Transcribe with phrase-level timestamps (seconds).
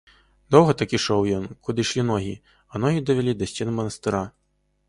[0.53, 2.33] Доўга так ішоў ён, куды ішлі ногі,
[2.73, 4.25] а ногі давялі да сцен манастыра.